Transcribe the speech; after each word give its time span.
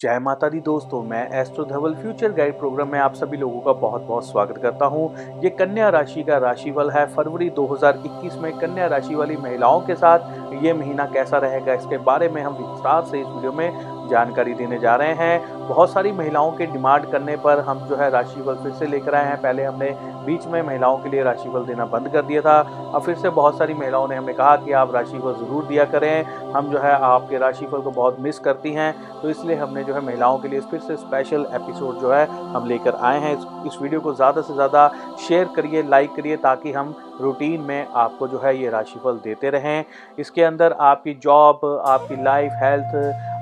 जय 0.00 0.18
माता 0.18 0.48
दी 0.48 0.58
दोस्तों, 0.60 1.02
मैं 1.02 1.40
astro 1.40 1.64
Dhaval 1.64 1.94
future 1.94 2.32
guide 2.32 2.58
program 2.58 2.88
में 2.88 2.98
आप 2.98 3.14
सभी 3.14 3.36
लोगों 3.36 3.60
का 3.60 3.72
बहुत 3.80 4.02
बहुत 4.02 4.26
स्वागत 4.26 4.58
करता 4.62 4.86
हूँ। 4.86 5.40
ये 5.42 5.50
कन्या 5.50 5.88
राशि 5.88 6.22
का 6.22 6.36
राशिफल 6.38 6.90
है 6.90 7.04
फरवरी 7.14 7.48
2021 7.50 8.36
में। 8.42 8.52
कन्या 8.58 8.86
राशि 8.86 9.14
वाली 9.14 9.36
महिलाओं 9.36 9.80
के 9.80 9.94
साथ 9.94 10.54
ये 10.64 10.72
महीना 10.72 11.06
कैसा 11.06 11.38
रहेगा, 11.38 11.74
इसके 11.74 11.98
बारे 12.00 12.28
में 12.28 12.40
हम 12.42 12.54
विस्तार 12.54 13.04
से 13.04 13.20
इस 13.20 13.26
वीडियो 13.26 13.52
में 13.52 13.97
जानकारी 14.08 14.54
देने 14.54 14.78
जा 14.78 14.94
रहे 14.96 15.14
हैं। 15.14 15.66
बहुत 15.68 15.92
सारी 15.92 16.12
महिलाओं 16.12 16.52
के 16.52 16.66
डिमांड 16.66 17.10
करने 17.10 17.36
पर 17.38 17.60
हम 17.60 17.86
जो 17.88 17.96
है 17.96 18.10
राशिफल 18.10 18.54
फिर 18.62 18.72
से 18.72 18.86
लेकर 18.86 19.14
आए 19.14 19.26
हैं। 19.26 19.40
पहले 19.42 19.64
हमने 19.64 19.90
बीच 20.26 20.46
में 20.46 20.60
महिलाओं 20.62 20.96
के 20.98 21.10
लिए 21.10 21.22
राशिफल 21.22 21.64
देना 21.64 21.84
बंद 21.86 22.08
कर 22.08 22.22
दिया 22.22 22.40
था। 22.40 22.58
अब 22.94 23.02
फिर 23.02 23.14
से 23.16 23.30
बहुत 23.30 23.58
सारी 23.58 23.74
महिलाओं 23.74 24.08
ने 24.08 24.16
हमें 24.16 24.34
कहा 24.34 24.54
कि 24.56 24.72
आप 24.74 24.94
राशिफल 24.94 25.34
ज़रूर 25.34 25.64
दिया 25.64 25.84
करें। 25.86 26.52
हम 26.52 26.70
जो 26.70 26.78
है 26.78 26.92
आपके 26.92 27.38
राशिफल 27.38 27.80
को 27.80 27.90
बहुत 27.90 28.20
मिस 28.20 28.38
करती 28.38 28.72
हैं। 28.72 28.92
तो 29.22 29.30
इसलिए 29.30 29.56
हमने 29.56 29.84
जो 29.84 29.94
है 29.94 30.00
महिलाओं 30.06 30.38
के 30.38 30.48
लिए 30.48 30.60
फिर 30.60 30.80
से 30.80 30.96
स्पेशल 30.96 31.46
एपिसोड 31.54 32.00
जो 32.00 32.12
है 32.12 32.26
हम 32.54 32.66
लेकर 32.66 32.94
आए 32.94 33.18
हैं। 33.20 33.32
इस, 33.32 33.46
इस 33.66 33.82
वीडियो 33.82 34.00
को 34.00 34.14
ज़्यादा 34.14 34.40
से 34.40 34.54
ज़्यादा 34.54 34.90
शेयर 35.28 35.48
करिए 35.56 35.82
लाइक 35.88 36.14
करिए 36.16 36.36
ताकि 36.38 36.72
हम 36.72 36.94
रूटीन 37.20 37.60
में 37.60 37.86
आपको 37.96 38.26
जो 38.28 38.38
है 38.38 38.56
ये 38.56 38.68
राशिफल 38.70 39.18
देते 39.24 39.50
रहें। 39.50 39.84
इसके 40.18 40.42
अंदर 40.42 40.72
आपकी 40.80 41.14
जॉब 41.22 41.64
आपकी 41.86 42.22
लाइफ 42.24 42.52
हेल्थ 42.62 42.94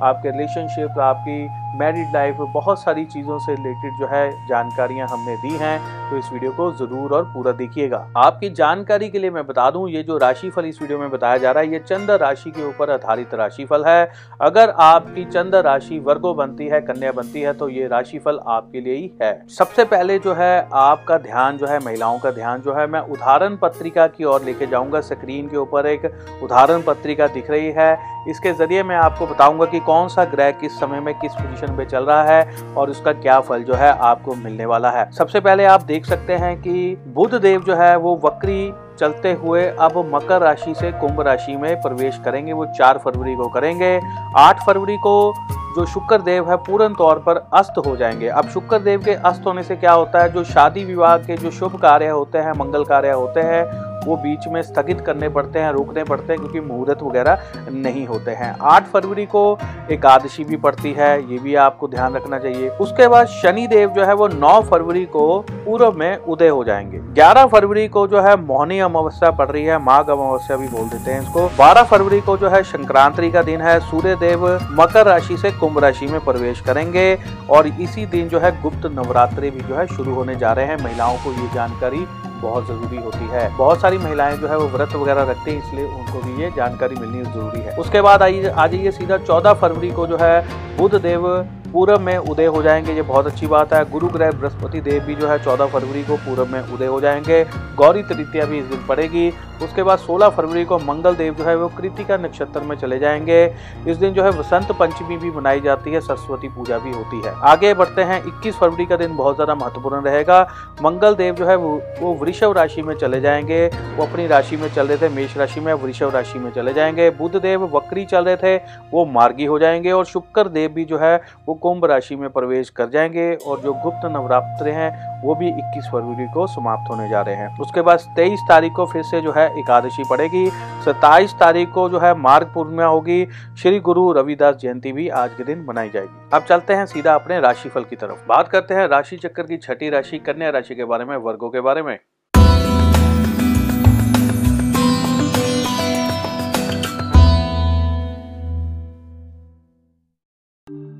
आपके 0.02 0.30
रिलेशनशिप 0.56 0.98
आपकी 1.00 1.76
मैरिड 1.78 2.12
लाइफ 2.14 2.36
बहुत 2.54 2.82
सारी 2.82 3.04
चीज़ों 3.04 3.38
से 3.38 3.54
रिलेटेड 3.54 3.98
जो 3.98 4.06
है, 4.06 4.30
जानकारियाँ 4.48 5.08
हमने 5.08 5.36
दी 5.38 5.56
हैं 5.56 5.78
तो 6.10 6.18
इस 6.18 6.28
वीडियो 6.32 6.50
को 6.52 6.70
ज़रूर 6.74 7.12
और 7.12 7.24
पूरा 7.32 7.52
देखिएगा। 7.52 7.98
आपकी 8.16 8.50
जानकारी 8.50 9.08
के 9.10 9.18
लिए 9.18 9.30
मैं 9.30 9.46
बता 9.46 9.70
दूँ, 9.70 9.88
ये 9.90 10.02
जो 10.02 10.16
राशिफल 10.18 10.64
इस 10.64 10.80
वीडियो 10.82 10.98
में 10.98 11.10
बताया 11.10 11.36
जा 11.36 11.50
रहा 11.50 11.62
है, 11.62 11.72
ये 11.72 11.78
चंद्र 11.80 12.16
राशि 12.18 12.50
के 12.50 12.64
ऊपर 12.64 12.90
आधारित 12.90 13.34
राशिफल 13.34 13.84
है। 13.86 14.10
अगर 14.40 14.70
आपकी 14.80 15.24
चंद्र 15.26 15.62
राशि 15.62 15.98
वर्गो 16.00 16.32
बनती 16.34 16.66
है, 16.66 16.80
कन्या 16.82 17.12
बनती 17.12 17.40
है 17.40 17.52
तो 17.54 17.68
ये 17.68 17.88
राशिफल 17.88 18.40
आपके 18.48 18.80
लिए 18.80 18.94
ही 18.94 19.10
है। 19.22 19.32
सबसे 19.48 19.84
पहले 19.86 20.18
जो 20.18 20.34
है, 20.34 20.68
आपका 20.74 21.18
ध्यान 21.18 21.56
जो 21.58 21.66
है, 21.66 21.78
महिलाओं 21.84 22.18
का 22.18 22.30
ध्यान 22.30 22.60
जो 22.62 22.74
है, 22.74 22.86
मैं 22.86 23.00
उदाहरण 23.00 23.56
पत्रिका 23.56 24.06
की 24.08 24.24
ओर 24.26 24.44
लेके 24.44 24.66
जाऊँगा। 24.66 25.00
स्क्रीन 25.02 25.48
के 25.48 25.56
ऊपर 25.56 25.86
एक 25.86 26.04
उदाहरण 26.42 26.82
पत्रिका 26.82 27.26
दिख 27.28 27.50
रही 27.50 27.72
है। 27.72 27.94
इसके 28.28 28.52
ज़रिए 28.54 28.82
मैं 28.82 28.96
आपको 28.96 29.26
बताऊँगा 29.26 29.64
कि 29.66 29.80
कौन 29.82 30.08
सा 30.08 30.24
ग्रह 30.26 30.45
किस 30.52 30.80
समय 30.80 31.00
में 31.00 31.14
किस 31.14 31.32
पोजीशन 31.32 31.76
पे 31.76 31.84
चल 31.84 32.04
रहा 32.04 32.22
है 32.22 32.56
और 32.76 32.90
उसका 32.90 33.12
क्या 33.12 33.40
फल 33.40 33.62
जो 33.62 33.74
है 33.74 33.98
आपको 33.98 34.34
मिलने 34.34 34.66
वाला 34.66 34.90
है। 34.90 35.10
सबसे 35.12 35.40
पहले 35.40 35.64
आप 35.64 35.82
देख 35.82 36.06
सकते 36.06 36.34
हैं 36.34 36.56
कि 36.60 37.04
बुध 37.06 37.34
देव 37.34 37.62
जो 37.62 37.76
है 37.76 37.96
वो 37.96 38.20
वक्री 38.24 38.72
चलते 39.00 39.32
हुए 39.32 39.66
अब 39.66 40.10
मकर 40.14 40.40
राशि 40.40 40.74
से 40.74 40.92
कुंभ 40.92 41.20
राशि 41.20 41.56
में 41.56 41.80
प्रवेश 41.80 42.20
करेंगे। 42.24 42.52
वो 42.52 42.66
चार 42.66 42.98
फरवरी 42.98 43.34
को 43.34 43.48
करेंगे। 43.48 44.00
आठ 44.36 44.66
फरवरी 44.66 44.96
को 44.96 45.34
जो 45.76 45.86
शुक्र 45.86 46.18
देव 46.18 46.50
है 46.50 46.56
पूर्ण 46.56 46.94
तौर 46.94 47.18
पर 47.18 47.48
अस्त 47.54 47.74
हो 47.86 47.96
जाएँगे। 47.96 48.28
अब 48.28 48.48
शुक्र 48.48 48.78
देव 48.78 49.02
के 49.04 49.10
अस्त 49.10 49.46
होने 49.46 49.62
से 49.62 49.76
क्या 49.76 49.92
होता 49.92 50.22
है? 50.22 50.32
जो 50.32 50.44
शादी 50.44 50.84
विवाह 50.84 51.18
के 51.18 51.36
जो 51.36 51.50
शुभ 51.50 51.80
कार्य 51.80 52.08
होते 52.08 52.38
हैं, 52.38 52.52
मंगल 52.52 52.84
कार्य 52.84 53.10
होते 53.10 53.40
हैं 53.40 53.85
वो 54.06 54.16
बीच 54.16 54.46
में 54.48 54.60
स्थगित 54.62 55.00
करने 55.00 55.28
पड़ते 55.28 55.58
हैं, 55.58 55.70
रोकने 55.72 56.04
पड़ते 56.04 56.32
हैं 56.32 56.40
क्योंकि 56.40 56.60
मुहूर्त 56.62 57.02
वगैरह 57.02 57.52
नहीं 57.70 58.06
होते 58.06 58.30
हैं। 58.30 58.54
आठ 58.62 58.86
फरवरी 58.86 59.26
को 59.26 59.58
एकादशी 59.90 60.44
भी 60.44 60.56
पड़ती 60.56 60.92
है, 60.92 61.10
ये 61.32 61.38
भी 61.38 61.54
आपको 61.56 61.88
ध्यान 61.88 62.14
रखना 62.14 62.38
चाहिए। 62.38 62.68
उसके 62.68 63.08
बाद 63.08 63.26
शनि 63.26 63.66
देव 63.66 63.90
जो 63.90 64.04
है 64.04 64.14
वो 64.14 64.28
नौ 64.28 64.60
फरवरी 64.62 65.04
को 65.06 65.26
पूर्व 65.50 65.92
में 65.92 66.16
उदय 66.18 66.48
हो 66.48 66.64
जाएँगे। 66.64 66.98
ग्यारह 67.14 67.46
फरवरी 67.46 67.86
को 67.88 68.06
जो 68.06 68.20
है 68.20 68.36
मोहनी 68.36 68.78
अमावस्या 68.80 69.30
पड़ 69.30 69.48
रही 69.48 69.64
है, 69.64 69.78
माघ 69.78 70.04
अमावस्या 70.06 70.56
भी 70.56 70.68
बोल 70.68 70.88
देते 70.88 71.10
हैं 71.10 71.22
इसको। 71.22 71.46
बारह 71.58 71.82
फरवरी 71.82 72.20
को 72.20 72.36
जो 72.36 72.48
है 72.48 72.62
संक्रांति 72.62 73.30
का 73.30 73.42
दिन 73.42 73.60
है 73.60 73.78
सूर्य 73.80 74.14
देव 74.16 74.46
मकर 74.72 75.06
राशि 75.06 75.36
से 75.36 75.50
कुंभ 75.50 75.78
राशि 75.78 76.06
में 76.06 76.20
प्रवेश 76.20 76.60
करेंगे 76.60 77.06
और 77.50 77.66
इसी 77.66 78.06
दिन 78.06 78.28
जो 78.28 78.38
है 78.38 78.50
गुप्त 78.62 78.86
नवरात्रि 78.92 79.50
भी 79.50 79.60
जो 79.60 79.74
है 79.74 79.86
शुरू 79.86 80.14
होने 80.14 80.36
जा 80.36 80.52
रहे 80.52 80.66
हैं। 80.66 80.76
महिलाओं 80.84 81.16
को 81.16 81.32
ये 81.32 81.48
जानकारी 81.54 82.06
बहुत 82.36 82.66
ज़रूरी 82.66 82.96
होती 82.96 83.28
है। 83.28 83.48
बहुत 83.56 83.80
सारी 83.80 83.98
महिलाएँ 83.98 84.36
जो 84.36 84.48
है 84.48 84.56
वो 84.58 84.66
व्रत 84.68 84.94
वगैरह 84.94 85.30
रखते 85.30 85.50
हैं, 85.50 85.58
इसलिए 85.58 85.84
उनको 85.84 86.18
भी 86.18 86.42
ये 86.42 86.50
जानकारी 86.56 86.96
मिलनी 86.96 87.22
ज़रूरी 87.24 87.60
है। 87.60 87.76
उसके 87.76 88.00
बाद 88.00 88.22
आइए 88.22 88.48
आ 88.48 88.66
जाइए 88.66 88.90
सीधा 88.90 89.18
चौदह 89.18 89.52
फरवरी 89.54 89.90
को 89.90 90.06
जो 90.06 90.16
है 90.16 90.40
बुद्ध 90.78 90.94
देव 90.96 91.26
पूरब 91.72 92.00
में 92.00 92.16
उदय 92.18 92.46
हो 92.46 92.62
जाएँगे। 92.62 92.92
ये 92.92 93.02
बहुत 93.02 93.26
अच्छी 93.26 93.46
बात 93.46 93.72
है। 93.72 93.84
गुरु 93.90 94.08
ग्रह 94.08 94.30
बृहस्पति 94.30 94.80
देव 94.80 95.02
भी 95.04 95.14
जो 95.14 95.28
है 95.28 95.38
चौदह 95.44 95.66
फरवरी 95.66 96.02
को 96.02 96.16
पूरब 96.16 96.48
में 96.48 96.60
उदय 96.62 96.86
हो 96.86 97.00
जाएँगे। 97.00 97.42
गौरी 97.76 98.02
तृतीया 98.02 98.44
भी 98.44 98.58
इस 98.58 98.64
दिन 98.64 98.86
पड़ेगी। 98.88 99.28
उसके 99.62 99.82
बाद 99.82 99.98
16 99.98 100.28
फरवरी 100.28 100.64
को 100.64 100.78
मंगल 100.78 101.14
देव 101.16 101.34
जो 101.34 101.44
है 101.44 101.56
वो 101.56 101.68
कृतिका 101.68 102.16
नक्षत्र 102.16 102.60
में 102.60 102.76
चले 102.76 102.98
जाएँगे। 102.98 103.44
इस 103.88 103.96
दिन 103.96 104.12
जो 104.12 104.22
है 104.22 104.30
वसंत 104.30 104.72
पंचमी 104.72 105.16
भी 105.16 105.30
मनाई 105.30 105.60
जाती 105.60 105.92
है, 105.92 106.00
सरस्वती 106.00 106.48
पूजा 106.48 106.78
भी 106.78 106.92
होती 106.92 107.20
है। 107.22 107.32
आगे 107.44 107.72
बढ़ते 107.74 108.02
हैं 108.02 108.22
21 108.24 108.56
फरवरी 108.56 108.86
का 108.86 108.96
दिन 108.96 109.16
बहुत 109.16 109.34
ज़्यादा 109.34 109.54
महत्वपूर्ण 109.54 110.02
रहेगा। 110.02 110.40
मंगल 110.82 111.14
देव 111.14 111.34
जो 111.34 111.46
है 111.46 111.56
वो 111.56 112.14
वृषभ 112.20 112.52
राशि 112.56 112.82
में 112.82 112.94
चले 112.96 113.20
जाएँगे। 113.20 113.66
वो 113.96 114.06
अपनी 114.06 114.26
राशि 114.26 114.56
में 114.56 114.68
चल 114.68 114.86
रहे 114.86 114.98
थे, 114.98 115.08
मेष 115.08 115.36
राशि 115.36 115.60
में 115.60 115.72
वृषभ 115.74 116.14
राशि 116.14 116.38
में 116.38 116.50
चले 116.52 116.72
जाएँगे। 116.74 117.08
बुद्ध 117.12 117.36
देव 117.36 117.64
वक्री 117.76 118.04
चल 118.04 118.24
रहे 118.24 118.36
थे, 118.36 118.56
वो 118.92 119.04
मार्गी 119.06 119.44
हो 119.44 119.58
जाएँगे 119.58 119.92
और 119.92 120.04
शुक्र 120.04 120.48
देव 120.48 120.70
भी 120.70 120.84
जो 120.84 120.98
है 120.98 121.16
वो 121.46 121.54
कुंभ 121.56 121.84
राशि 121.84 122.16
में 122.16 122.28
प्रवेश 122.30 122.70
कर 122.70 122.88
जाएँगे 122.88 123.32
और 123.36 123.60
जो 123.60 123.72
गुप्त 123.74 124.06
नवरात्र 124.06 124.68
हैं, 124.68 124.90
वो 125.22 125.34
भी 125.34 125.48
21 125.48 125.88
फरवरी 125.92 126.26
को 126.34 126.46
समाप्त 126.46 126.90
होने 126.90 127.08
जा 127.08 127.20
रहे 127.20 127.34
हैं। 127.34 127.58
उसके 127.58 127.82
बाद 127.82 127.98
23 128.16 128.40
तारीख 128.48 128.72
को 128.72 128.86
फिर 128.86 129.02
से 129.02 129.20
जो 129.20 129.32
है 129.32 129.45
एकादशी 129.48 130.02
पड़ेगी। 130.10 130.50
27 130.84 131.34
तारीख 131.40 131.70
को 131.70 131.88
जो 131.88 131.98
है 131.98 132.14
मार्ग 132.14 132.50
पूर्णिमा 132.54 132.84
होगी। 132.84 133.28
श्री 133.58 133.80
गुरु 133.80 134.12
रविदास 134.12 134.56
जयंती 134.56 134.92
भी 134.92 135.08
आज 135.08 135.34
के 135.34 135.44
दिन 135.44 135.66
मनाई 135.68 135.90
जाएगी। 135.90 136.30
अब 136.34 136.42
चलते 136.42 136.72
हैं 136.72 136.86
सीधा 136.86 137.14
अपने 137.14 137.40
राशिफल 137.40 137.84
की 137.84 137.96
तरफ़। 137.96 138.26
बात 138.28 138.48
करते 138.48 138.74
हैं 138.74 138.88
राशि 138.88 139.16
चक्र 139.16 139.42
की 139.42 139.56
छठी 139.56 139.90
राशि, 139.90 140.18
कन्या 140.18 140.50
राशि 140.50 140.74
के 140.74 140.84
बारे 140.84 141.04
में, 141.04 141.16
वर्गों 141.16 141.50
के 141.50 141.60
बारे 141.60 141.82
में। 141.82 141.98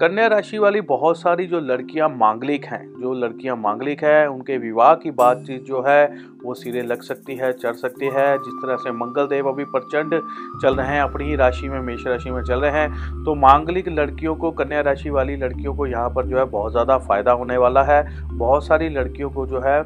कन्या 0.01 0.27
राशि 0.27 0.59
वाली 0.59 0.81
बहुत 0.81 1.19
सारी 1.19 1.47
जो 1.47 1.59
लड़कियाँ 1.61 2.09
मांगलिक 2.11 2.65
हैं, 2.65 2.81
जो 3.01 3.13
लड़कियाँ 3.15 3.55
मांगलिक 3.57 4.03
हैं, 4.05 4.27
उनके 4.27 4.57
विवाह 4.59 4.93
की 4.95 5.11
बातचीत 5.11 5.63
जो 5.65 5.83
है, 5.83 6.07
वो 6.43 6.55
सिरे 6.55 6.83
लग 6.83 7.03
सकती 7.03 7.37
है, 7.37 7.53
चढ़ 7.53 7.75
सकती 7.75 8.07
है, 8.07 8.27
जिस 8.39 8.55
तरह 8.63 8.77
से 8.77 8.91
मंगल 8.95 9.27
देव 9.27 9.49
अभी 9.49 9.65
प्रचंड 9.67 10.21
चल 10.63 10.75
रहे 10.75 10.87
हैं, 10.89 11.01
अपनी 11.03 11.25
ही 11.25 11.37
राशि 11.37 11.69
में, 11.69 11.81
मेष 11.81 12.07
राशि 12.07 12.31
में 12.31 12.43
चल 12.43 12.61
रहे 12.61 12.73
हैं 12.73 13.25
तो 13.25 13.35
मांगलिक 13.37 13.89
लड़कियों 13.91 14.35
को, 14.37 14.51
कन्या 14.53 14.81
राशि 14.81 15.11
वाली 15.11 15.37
लड़कियों 15.37 15.75
को 15.75 15.87
यहाँ 15.87 16.11
पर 16.11 16.27
जो 16.27 16.39
है 16.39 16.45
बहुत 16.47 16.73
ज़्यादा 16.73 16.99
फ़ायदा 16.99 17.33
होने 17.33 17.57
वाला 17.57 17.83
है। 17.85 18.05
बहुत 18.29 18.67
सारी 18.67 18.89
लड़कियों 18.91 19.31
को 19.31 19.47
जो 19.47 19.61
है 19.61 19.83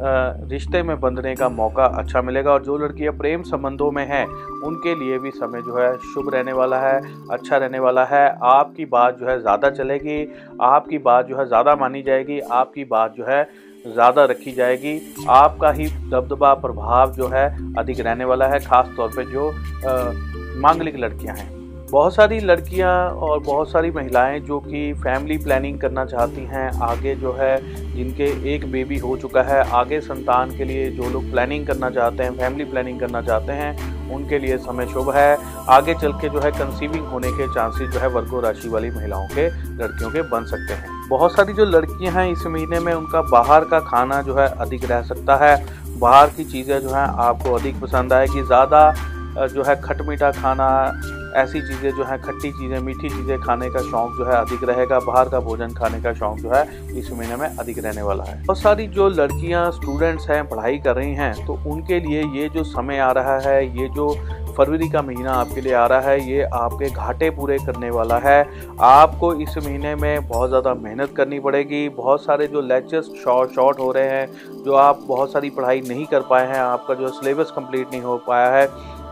रिश्ते 0.00 0.82
में 0.82 0.98
बंधने 1.00 1.34
का 1.34 1.48
मौका 1.50 1.84
अच्छा 1.98 2.22
मिलेगा 2.22 2.52
और 2.52 2.62
जो 2.64 2.76
लड़कियाँ 2.78 3.12
प्रेम 3.14 3.42
संबंधों 3.44 3.90
में 3.90 4.04
हैं, 4.06 4.24
उनके 4.64 4.94
लिए 4.94 5.18
भी 5.18 5.30
समय 5.32 5.62
जो 5.62 5.76
है 5.78 5.92
शुभ 6.04 6.30
रहने 6.34 6.52
वाला 6.52 6.78
है 6.80 7.00
अच्छा 7.30 7.56
रहने 7.56 7.78
वाला 7.78 8.04
है। 8.04 8.26
आपकी 8.46 8.84
बात 8.86 9.18
जो 9.18 9.28
है 9.28 9.38
ज़्यादा 9.40 9.70
चलेगी, 9.70 10.24
आपकी 10.62 10.98
बात 11.00 11.26
जो 11.26 11.38
है 11.38 11.46
ज़्यादा 11.46 11.76
मानी 11.76 12.02
जाएगी, 12.02 12.40
आपकी 12.40 12.84
बात 12.86 13.14
जो 13.14 13.24
है 13.24 13.42
ज़्यादा 13.86 14.24
रखी 14.24 14.52
जाएगी। 14.52 15.00
आपका 15.30 15.70
ही 15.72 15.86
दबदबा 15.86 16.54
प्रभाव 16.56 17.12
जो 17.12 17.28
है 17.28 17.46
अधिक 17.78 18.00
रहने 18.00 18.24
वाला 18.24 18.48
है 18.48 18.58
ख़ास 18.60 18.94
तौर 18.96 19.10
पे 19.16 19.24
जो 19.24 19.50
मांगलिक 20.60 20.96
लड़कियाँ 20.96 21.36
हैं। 21.36 21.57
बहुत 21.90 22.14
सारी 22.14 22.40
लड़कियाँ 22.40 23.10
और 23.10 23.38
बहुत 23.40 23.70
सारी 23.70 23.90
महिलाएँ 23.90 24.40
जो 24.40 24.58
कि 24.60 24.92
फैमिली 24.92 25.38
प्लानिंग 25.38 25.78
करना 25.80 26.04
चाहती 26.04 26.40
हैं, 26.40 26.70
आगे 26.82 27.14
जो 27.14 27.32
है, 27.32 27.56
जिनके 27.96 28.54
एक 28.54 28.70
बेबी 28.72 28.98
हो 28.98 29.16
चुका 29.16 29.42
है, 29.42 29.70
आगे 29.70 30.00
संतान 30.00 30.50
के 30.50 30.64
लिए 30.64 30.90
जो 30.90 31.10
लोग 31.10 31.30
प्लानिंग 31.30 31.66
करना 31.66 31.90
चाहते 31.90 32.22
हैं 32.22 32.36
फैमिली 32.38 32.64
प्लानिंग 32.64 33.00
करना 33.00 33.22
चाहते 33.22 33.52
हैं, 33.52 33.98
उनके 34.10 34.38
लिए 34.38 34.58
समय 34.58 34.86
शुभ 34.86 35.10
है। 35.10 35.38
आगे 35.68 35.94
चल 35.94 36.12
के 36.12 36.28
जो 36.28 36.40
है 36.40 36.50
कंसीविंग 36.50 37.06
होने 37.06 37.28
के 37.28 37.54
चांसेस 37.54 37.90
जो 37.90 38.00
है, 38.00 38.08
वर्गो 38.08 38.40
राशि 38.40 38.68
वाली 38.68 38.90
महिलाओं 38.90 39.26
के, 39.26 39.48
लड़कियों 39.82 40.10
के 40.10 40.22
बन 40.22 40.44
सकते 40.44 40.74
हैं। 40.74 41.08
बहुत 41.08 41.32
सारी 41.32 41.52
जो 41.52 41.64
लड़कियाँ 41.64 42.12
हैं, 42.14 42.32
इस 42.32 42.46
महीने 42.46 42.80
में 42.80 42.94
उनका 42.94 43.22
बाहर 43.22 43.64
का 43.64 43.80
खाना 43.80 44.22
जो 44.22 44.34
है, 44.34 44.46
अधिक 44.46 44.84
रह 44.84 45.02
सकता 45.02 45.36
है। 45.36 45.66
बाहर 45.98 46.26
की 46.26 46.44
चीज़ें 46.44 46.80
जो 46.80 46.88
हैं, 46.88 47.06
आपको 47.18 47.52
अधिक 47.52 47.80
पसंद 47.80 48.12
आएगी। 48.12 48.42
ज़्यादा 48.42 48.94
जो 49.46 49.62
है 49.62 49.80
खट 49.82 50.00
मीठा 50.02 50.30
खाना 50.30 50.68
ऐसी 51.36 51.60
चीज़ें 51.62 51.90
जो 51.90 52.04
है, 52.04 52.18
खट्टी 52.18 52.50
चीज़ें, 52.52 52.78
मीठी 52.80 53.08
चीज़ें 53.08 53.38
खाने 53.40 53.68
का 53.70 53.80
शौक 53.80 54.16
जो 54.18 54.24
है 54.24 54.36
अधिक 54.36 54.64
रहेगा, 54.64 54.98
बाहर 55.00 55.28
का 55.28 55.40
भोजन 55.40 55.74
खाने 55.74 56.00
का 56.02 56.12
शौक 56.14 56.38
जो 56.38 56.50
है 56.50 56.64
इस 56.98 57.10
महीने 57.12 57.36
में 57.36 57.46
अधिक 57.48 57.78
रहने 57.78 58.02
वाला 58.02 58.24
है। 58.24 58.42
बहुत 58.42 58.58
सारी 58.58 58.86
जो 58.88 59.08
लड़कियाँ 59.10 59.70
स्टूडेंट्स 59.72 60.28
हैं, 60.30 60.42
पढ़ाई 60.48 60.78
कर 60.78 60.96
रही 60.96 61.14
हैं 61.14 61.46
तो 61.46 61.58
उनके 61.66 62.00
लिए 62.00 62.22
ये 62.34 62.48
जो 62.48 62.64
समय 62.66 62.98
आ 62.98 63.10
रहा 63.12 63.38
है, 63.40 63.64
ये 63.78 63.88
जो 63.88 64.12
फरवरी 64.56 64.88
का 64.88 65.00
महीना 65.02 65.32
आपके 65.32 65.60
लिए 65.60 65.72
आ 65.74 65.84
रहा 65.86 66.00
है, 66.00 66.20
ये 66.28 66.42
आपके 66.42 66.88
घाटे 66.90 67.28
पूरे 67.30 67.58
करने 67.58 67.90
वाला 67.90 68.16
है। 68.18 68.40
आपको 68.80 69.32
इस 69.34 69.56
महीने 69.58 69.94
में 69.94 70.28
बहुत 70.28 70.48
ज़्यादा 70.48 70.74
मेहनत 70.76 71.12
करनी 71.16 71.38
पड़ेगी। 71.40 71.88
बहुत 71.90 72.24
सारे 72.24 72.46
जो 72.46 72.60
लेक्चर्स 72.62 73.10
शॉर्ट 73.24 73.50
शॉर्ट 73.50 73.78
हो 73.80 73.90
रहे 73.92 74.08
हैं, 74.08 74.62
जो 74.64 74.74
आप 74.76 75.04
बहुत 75.08 75.32
सारी 75.32 75.50
पढ़ाई 75.50 75.80
नहीं 75.80 76.06
कर 76.06 76.20
पाए 76.30 76.46
हैं, 76.46 76.58
आपका 76.58 76.94
जो 76.94 77.08
सिलेबस 77.10 77.52
कंप्लीट 77.56 77.92
नहीं 77.92 78.02
हो 78.02 78.16
पाया 78.28 78.48
है 78.50 78.66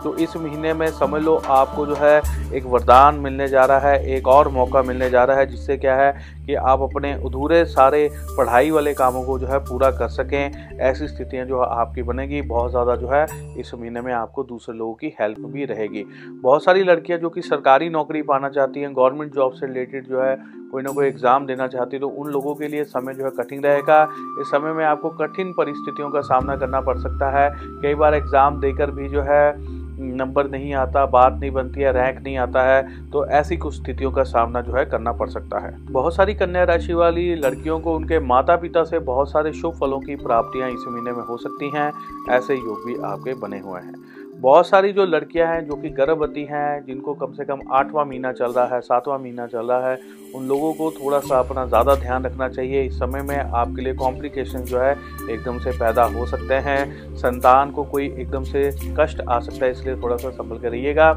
तो 0.04 0.14
इस 0.16 0.36
महीने 0.36 0.72
में 0.74 0.86
समझ 0.90 1.22
लो 1.22 1.36
आपको 1.36 1.86
जो 1.86 1.94
है 1.94 2.20
एक 2.54 2.64
वरदान 2.66 3.14
मिलने 3.14 3.48
जा 3.48 3.64
रहा 3.64 3.78
है, 3.80 4.04
एक 4.16 4.28
और 4.28 4.48
मौका 4.48 4.82
मिलने 4.82 5.10
जा 5.10 5.24
रहा 5.24 5.38
है, 5.38 5.46
जिससे 5.46 5.76
क्या 5.76 5.94
है 5.96 6.10
कि 6.46 6.54
आप 6.54 6.82
अपने 6.82 7.12
अधूरे 7.14 7.64
सारे 7.66 8.08
पढ़ाई 8.36 8.70
वाले 8.70 8.94
कामों 8.94 9.22
को 9.24 9.38
जो 9.38 9.46
है 9.46 9.58
पूरा 9.60 9.90
कर 9.92 10.08
सकें। 10.10 10.78
ऐसी 10.80 11.08
स्थितियाँ 11.08 11.46
जो 11.46 11.60
है 11.60 11.66
आपकी 11.72 12.02
बनेगी, 12.04 12.42
बहुत 12.44 12.70
ज़्यादा 12.70 12.96
जो 12.96 13.08
है 13.08 13.26
इस 13.60 13.74
महीने 13.74 14.00
में 14.00 14.12
आपको 14.14 14.44
दूसरे 14.44 14.76
लोगों 14.76 14.94
की 14.94 15.14
हेल्प 15.20 15.38
भी 15.46 15.64
रहेगी। 15.64 16.04
बहुत 16.42 16.64
सारी 16.64 16.82
लड़कियाँ 16.84 17.18
जो 17.18 17.30
कि 17.30 17.42
सरकारी 17.42 17.88
नौकरी 17.90 18.22
पाना 18.24 18.48
चाहती 18.48 18.80
हैं, 18.80 18.92
गवर्नमेंट 18.92 19.34
जॉब 19.34 19.52
से 19.52 19.66
रिलेटेड 19.66 20.06
जो 20.08 20.22
है 20.22 20.36
कोई 20.66 20.82
ना 20.82 20.90
कोई 20.92 21.06
एग्ज़ाम 21.06 21.46
देना 21.46 21.66
चाहती 21.68 21.98
तो 21.98 22.08
उन 22.10 22.30
लोगों 22.30 22.54
के 22.54 22.68
लिए 22.68 22.84
समय 22.86 23.14
जो 23.14 23.24
है 23.24 23.30
कठिन 23.32 23.62
रहेगा। 23.62 24.02
इस 24.40 24.46
समय 24.46 24.72
में 24.72 24.84
आपको 24.84 25.10
कठिन 25.18 25.52
परिस्थितियों 25.52 26.10
का 26.10 26.20
सामना 26.22 26.56
करना 26.56 26.80
पड़ 26.80 26.96
सकता 26.98 27.30
है। 27.32 27.50
कई 27.82 27.94
बार 27.94 28.14
एग्ज़ाम 28.14 28.60
देकर 28.60 28.90
भी 28.90 29.08
जो 29.08 29.22
है 29.22 29.84
नंबर 29.98 30.48
नहीं 30.50 30.72
आता, 30.74 31.04
बात 31.06 31.32
नहीं 31.34 31.50
बनती 31.50 31.80
है, 31.80 31.92
रैंक 31.92 32.18
नहीं 32.18 32.36
आता 32.38 32.62
है 32.62 33.10
तो 33.10 33.24
ऐसी 33.28 33.56
कुछ 33.56 33.74
स्थितियों 33.74 34.10
का 34.12 34.22
सामना 34.24 34.60
जो 34.60 34.72
है 34.72 34.84
करना 34.86 35.12
पड़ 35.12 35.28
सकता 35.30 35.58
है। 35.58 35.70
बहुत 35.84 36.14
सारी 36.14 36.34
कन्या 36.38 36.64
राशि 36.64 36.94
वाली 36.94 37.34
लड़कियों 37.34 37.80
को 37.80 37.94
उनके 37.94 38.18
माता 38.18 38.56
पिता 38.56 38.84
से 38.84 38.98
बहुत 38.98 39.30
सारे 39.30 39.52
शुभ 39.52 39.78
फलों 39.80 40.00
की 40.00 40.16
प्राप्तियाँ 40.16 40.70
इस 40.70 40.84
महीने 40.88 41.12
में 41.12 41.24
हो 41.24 41.36
सकती 41.36 41.70
हैं, 41.70 41.92
ऐसे 42.30 42.54
योग 42.54 42.86
भी 42.86 42.96
आपके 43.04 43.34
बने 43.34 43.60
हुए 43.60 43.80
हैं। 43.80 43.94
बहुत 44.40 44.68
सारी 44.68 44.92
जो 44.92 45.04
लड़कियाँ 45.04 45.48
हैं, 45.48 45.66
जो 45.66 45.76
कि 45.76 45.88
गर्भवती 45.88 46.42
हैं, 46.44 46.84
जिनको 46.86 47.14
कम 47.14 47.32
से 47.32 47.44
कम 47.44 47.60
आठवां 47.72 48.06
महीना 48.06 48.32
चल 48.32 48.52
रहा 48.52 48.74
है, 48.74 48.80
सातवां 48.80 49.18
महीना 49.20 49.46
चल 49.46 49.66
रहा 49.66 49.90
है, 49.90 49.98
उन 50.34 50.46
लोगों 50.46 50.72
को 50.72 50.90
थोड़ा 50.90 51.18
सा 51.18 51.38
अपना 51.38 51.66
ज़्यादा 51.66 51.94
ध्यान 51.94 52.24
रखना 52.24 52.48
चाहिए। 52.48 52.82
इस 52.82 52.98
समय 52.98 53.22
में 53.22 53.36
आपके 53.36 53.82
लिए 53.82 53.94
कॉम्प्लिकेशन 53.94 54.58
जो 54.58 54.78
है, 54.78 54.92
एकदम 55.30 55.58
से 55.58 55.70
पैदा 55.70 56.04
हो 56.04 56.26
सकते 56.26 56.54
हैं। 56.54 57.16
संतान 57.16 57.70
को 57.70 57.84
कोई 57.84 58.06
एकदम 58.06 58.44
से 58.44 58.70
कष्ट 59.00 59.20
आ 59.20 59.40
सकता 59.40 59.64
है, 59.66 59.70
इसलिए 59.70 59.96
थोड़ा 59.96 60.16
सा 60.16 60.30
संभल 60.30 60.58
कर 60.58 60.70
रहिएगा। 60.70 61.10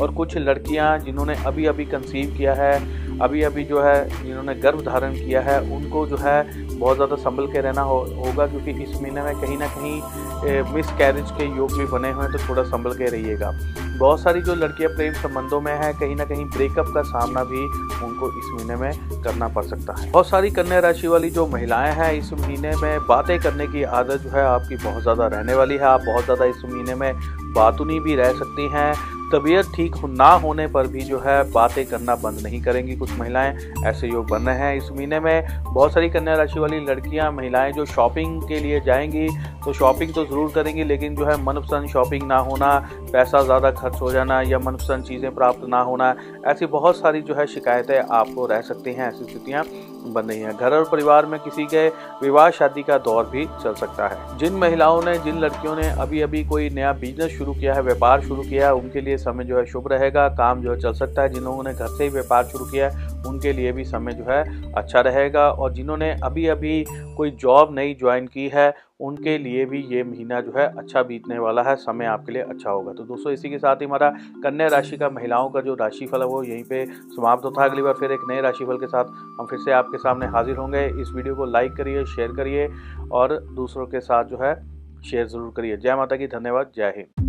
और 0.00 0.14
कुछ 0.14 0.36
लड़कियाँ, 0.36 0.98
जिन्होंने 0.98 1.34
अभी 1.46 1.66
अभी 1.66 1.84
कंसीव 1.84 2.34
किया 2.36 2.54
है 2.54 3.05
अभी 3.22 3.42
अभी 3.42 3.64
जो 3.64 3.82
है 3.82 4.24
जिन्होंने 4.24 4.54
गर्भ 4.54 4.80
धारण 4.86 5.14
किया 5.14 5.40
है 5.40 5.60
उनको 5.76 6.06
जो 6.06 6.16
है 6.16 6.42
बहुत 6.70 6.96
ज़्यादा 6.96 7.16
संभल 7.16 7.46
के 7.46 7.60
रहना 7.60 7.82
हो, 7.82 7.98
होगा 8.16 8.46
क्योंकि 8.46 8.70
इस 8.82 9.00
महीने 9.02 9.22
में 9.22 9.40
कहीं 9.40 9.56
ना 9.58 9.66
कहीं 9.76 10.74
मिस 10.74 10.86
कैरेज 10.98 11.30
के 11.30 11.44
योग 11.46 11.76
भी 11.78 11.84
बने 11.86 12.10
हुए 12.10 12.24
हैं 12.24 12.32
तो 12.32 12.38
थोड़ा 12.48 12.62
संभल 12.64 12.94
के 12.94 13.10
रहिएगा। 13.10 13.50
बहुत 13.98 14.20
सारी 14.20 14.40
जो 14.42 14.54
लड़कियाँ 14.54 14.90
प्रेम 14.94 15.12
संबंधों 15.14 15.60
में 15.60 15.72
हैं 15.74 15.92
कहीं 15.98 16.16
ना 16.16 16.24
कहीं 16.24 16.44
ब्रेकअप 16.46 16.92
का 16.94 17.02
सामना 17.04 17.44
भी 17.44 17.64
उनको 18.06 18.28
इस 18.30 18.50
महीने 18.54 18.76
में 18.76 19.22
करना 19.22 19.48
पड़ 19.48 19.64
सकता 19.64 19.94
है। 20.00 20.10
बहुत 20.10 20.28
सारी 20.28 20.50
कन्या 20.50 20.78
राशि 20.78 21.08
वाली 21.08 21.30
जो 21.30 21.46
महिलाएँ 21.46 21.92
हैं 21.94 22.12
इस 22.12 22.32
महीने 22.32 22.72
में 22.82 23.06
बातें 23.06 23.38
करने 23.40 23.66
की 23.66 23.82
आदत 23.94 24.22
जो 24.22 24.30
है 24.30 24.44
आपकी 24.44 24.76
बहुत 24.76 25.02
ज़्यादा 25.02 25.26
रहने 25.26 25.54
वाली 25.54 25.74
है। 25.74 25.84
आप 25.86 26.02
बहुत 26.06 26.24
ज़्यादा 26.24 26.44
इस 26.44 26.64
महीने 26.64 26.94
में 26.94 27.12
बातुनी 27.54 28.00
भी 28.00 28.16
रह 28.16 28.32
सकती 28.34 28.68
हैं 28.68 28.92
तबीयत 29.32 29.66
ठीक 29.74 29.94
ना 30.08 30.28
होने 30.36 30.66
पर 30.66 30.86
भी 30.86 31.00
जो 31.00 31.18
है 31.18 31.42
बातें 31.52 31.84
करना 31.86 32.14
बंद 32.16 32.40
नहीं 32.42 32.60
करेंगी। 32.62 32.96
कुछ 32.96 33.18
महिलाएँ 33.18 33.54
ऐसे 33.86 34.08
योग 34.08 34.28
बन 34.30 34.42
रहे 34.42 34.58
हैं। 34.58 34.76
इस 34.76 34.90
महीने 34.92 35.20
में 35.20 35.46
बहुत 35.64 35.92
सारी 35.92 36.08
कन्या 36.08 36.34
राशि 36.34 36.60
वाली 36.60 36.78
लड़कियाँ 36.80 37.30
महिलाएँ 37.32 37.72
जो 37.72 37.84
शॉपिंग 37.86 38.40
के 38.42 38.58
लिए 38.60 38.80
जाएँगी 38.80 39.28
तो 39.64 39.72
शॉपिंग 39.72 40.12
तो 40.14 40.24
ज़रूर 40.24 40.50
करेंगी, 40.52 40.84
लेकिन 40.84 41.16
जो 41.16 41.24
है 41.24 41.36
मनपसंद 41.44 41.88
शॉपिंग 41.88 42.22
ना 42.22 42.38
होना, 42.40 42.76
पैसा 43.12 43.42
ज़्यादा 43.42 43.70
खर्च 43.72 44.00
हो 44.00 44.10
जाना 44.12 44.40
या 44.42 44.58
मनपसंद 44.58 45.04
चीज़ें 45.04 45.34
प्राप्त 45.34 45.64
ना 45.68 45.80
होना, 45.80 46.14
ऐसी 46.46 46.66
बहुत 46.68 46.96
सारी 46.96 47.22
जो 47.22 47.34
है 47.34 47.46
शिकायतें 47.46 47.98
आपको 47.98 48.46
रह 48.46 48.60
सकती 48.62 48.92
हैं, 48.92 49.08
ऐसी 49.08 49.24
स्थितियाँ। 49.24 49.64
बन 50.12 50.26
रही 50.26 50.40
है। 50.40 50.56
घर 50.56 50.72
और 50.72 50.84
परिवार 50.84 51.26
में 51.26 51.40
किसी 51.40 51.64
के 51.66 51.88
विवाह 52.22 52.50
शादी 52.50 52.82
का 52.82 52.98
दौर 52.98 53.24
भी 53.24 53.44
चल 53.44 53.74
सकता 53.74 54.08
है। 54.08 54.38
जिन 54.38 54.52
महिलाओं 54.52 55.02
ने, 55.02 55.18
जिन 55.18 55.38
लड़कियों 55.38 55.76
ने 55.76 55.88
अभी 55.88 56.20
अभी 56.20 56.44
कोई 56.44 56.70
नया 56.70 56.92
बिज़नेस 56.92 57.38
शुरू 57.38 57.52
किया 57.52 57.74
है, 57.74 57.82
व्यापार 57.82 58.20
शुरू 58.20 58.42
किया 58.42 58.66
है, 58.66 58.74
उनके 58.74 59.00
लिए 59.00 59.16
समय 59.16 59.44
जो 59.44 59.58
है 59.58 59.66
शुभ 59.66 59.88
रहेगा, 59.92 60.28
काम 60.28 60.60
जो 60.60 60.72
है 60.72 60.80
चल 60.80 60.92
सकता 60.92 61.22
है। 61.22 61.28
जिन 61.28 61.42
लोगों 61.42 61.62
ने 61.62 61.74
घर 61.74 61.86
से 61.86 62.04
ही 62.04 62.10
व्यापार 62.10 62.44
शुरू 62.44 62.64
किया 62.64 62.88
है, 62.88 63.08
उनके 63.26 63.52
लिए 63.52 63.72
भी 63.72 63.84
समय 63.84 64.12
जो 64.12 64.24
है 64.28 64.72
अच्छा 64.72 65.00
रहेगा। 65.00 65.50
और 65.50 65.72
जिन्होंने 65.72 66.16
अभी 66.22 66.46
अभी 66.46 66.84
कोई 67.16 67.30
जॉब 67.30 67.74
नहीं 67.74 67.94
ज्वाइन 67.94 68.26
की 68.26 68.48
है 68.48 68.74
उनके 69.00 69.36
लिए 69.38 69.64
भी 69.66 69.80
ये 69.84 70.02
महीना 70.04 70.40
जो 70.40 70.52
है 70.56 70.66
अच्छा 70.78 71.02
बीतने 71.02 71.38
वाला 71.38 71.62
है, 71.62 71.74
समय 71.76 72.04
आपके 72.04 72.32
लिए 72.32 72.42
अच्छा 72.42 72.70
होगा। 72.70 72.92
तो 72.92 73.04
दोस्तों, 73.04 73.32
इसी 73.32 73.50
के 73.50 73.58
साथ 73.58 73.76
ही 73.76 73.86
हमारा 73.86 74.08
कन्या 74.44 74.68
राशि 74.68 74.96
का 74.96 75.10
महिलाओं 75.10 75.50
का 75.50 75.60
जो 75.60 75.74
राशिफल 75.74 76.20
है, 76.20 76.26
वो 76.26 76.42
यहीं 76.42 76.64
पे 76.64 76.84
समाप्त 76.86 77.44
होता 77.44 77.62
है। 77.62 77.68
अगली 77.68 77.82
बार 77.82 77.94
फिर 77.94 78.12
एक 78.12 78.20
नए 78.30 78.40
राशिफल 78.40 78.76
के 78.76 78.86
साथ 78.86 79.04
हम 79.40 79.46
फिर 79.46 79.58
से 79.58 79.72
आपके 79.72 79.98
सामने 79.98 80.26
हाजिर 80.26 80.56
होंगे। 80.56 80.86
इस 81.00 81.12
वीडियो 81.14 81.34
को 81.34 81.44
लाइक 81.44 81.76
करिए, 81.76 82.04
शेयर 82.06 82.32
करिए 82.32 82.68
और 83.12 83.38
दूसरों 83.56 83.86
के 83.86 84.00
साथ 84.00 84.24
जो 84.24 84.38
है, 84.42 84.54
शेयर 85.02 85.26
ज़रूर 85.26 85.52
करिए। 85.56 85.76
जय 85.76 85.96
माता 85.96 86.16
की 86.16 86.26
धन्यवाद, 86.26 86.72
जय 86.76 86.92
हिंद। 86.96 87.25